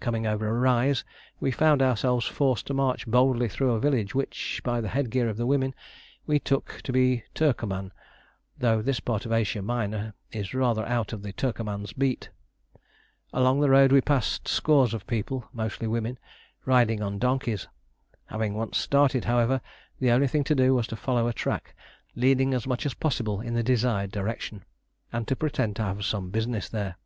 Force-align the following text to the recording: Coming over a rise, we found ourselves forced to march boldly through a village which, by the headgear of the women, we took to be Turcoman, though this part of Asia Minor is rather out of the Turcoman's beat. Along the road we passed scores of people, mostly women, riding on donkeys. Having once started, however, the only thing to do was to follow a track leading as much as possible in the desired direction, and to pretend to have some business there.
Coming 0.00 0.26
over 0.26 0.48
a 0.48 0.52
rise, 0.52 1.04
we 1.38 1.52
found 1.52 1.80
ourselves 1.80 2.26
forced 2.26 2.66
to 2.66 2.74
march 2.74 3.06
boldly 3.06 3.48
through 3.48 3.70
a 3.70 3.78
village 3.78 4.16
which, 4.16 4.60
by 4.64 4.80
the 4.80 4.88
headgear 4.88 5.28
of 5.28 5.36
the 5.36 5.46
women, 5.46 5.76
we 6.26 6.40
took 6.40 6.80
to 6.82 6.92
be 6.92 7.22
Turcoman, 7.34 7.92
though 8.58 8.82
this 8.82 8.98
part 8.98 9.24
of 9.26 9.30
Asia 9.32 9.62
Minor 9.62 10.12
is 10.32 10.54
rather 10.54 10.84
out 10.86 11.12
of 11.12 11.22
the 11.22 11.32
Turcoman's 11.32 11.92
beat. 11.92 12.30
Along 13.32 13.60
the 13.60 13.70
road 13.70 13.92
we 13.92 14.00
passed 14.00 14.48
scores 14.48 14.92
of 14.92 15.06
people, 15.06 15.48
mostly 15.52 15.86
women, 15.86 16.18
riding 16.64 17.00
on 17.00 17.20
donkeys. 17.20 17.68
Having 18.26 18.54
once 18.54 18.76
started, 18.76 19.26
however, 19.26 19.60
the 20.00 20.10
only 20.10 20.26
thing 20.26 20.42
to 20.42 20.56
do 20.56 20.74
was 20.74 20.88
to 20.88 20.96
follow 20.96 21.28
a 21.28 21.32
track 21.32 21.76
leading 22.16 22.54
as 22.54 22.66
much 22.66 22.84
as 22.86 22.94
possible 22.94 23.40
in 23.40 23.54
the 23.54 23.62
desired 23.62 24.10
direction, 24.10 24.64
and 25.12 25.28
to 25.28 25.36
pretend 25.36 25.76
to 25.76 25.84
have 25.84 26.04
some 26.04 26.28
business 26.30 26.68
there. 26.68 26.96